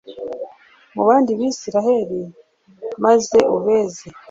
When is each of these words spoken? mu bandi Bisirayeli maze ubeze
mu 0.95 1.03
bandi 1.07 1.31
Bisirayeli 1.39 2.21
maze 3.03 3.37
ubeze 3.55 4.05